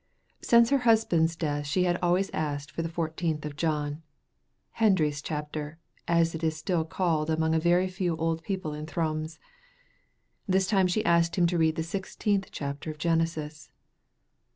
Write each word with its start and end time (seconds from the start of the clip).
Since 0.41 0.71
her 0.71 0.79
husband's 0.79 1.35
death 1.35 1.67
she 1.67 1.83
had 1.83 1.99
always 2.01 2.31
asked 2.33 2.71
for 2.71 2.81
the 2.81 2.89
fourteenth 2.89 3.45
of 3.45 3.55
John, 3.55 4.01
"Hendry's 4.71 5.21
chapter," 5.21 5.77
as 6.07 6.33
it 6.33 6.43
is 6.43 6.57
still 6.57 6.83
called 6.85 7.29
among 7.29 7.53
a 7.53 7.59
very 7.59 7.87
few 7.87 8.15
old 8.17 8.41
people 8.41 8.73
in 8.73 8.87
Thrums. 8.87 9.37
This 10.47 10.65
time 10.65 10.87
she 10.87 11.05
asked 11.05 11.35
him 11.35 11.45
to 11.45 11.57
read 11.59 11.75
the 11.75 11.83
sixteenth 11.83 12.49
chapter 12.51 12.89
of 12.89 12.97
Genesis. 12.97 13.69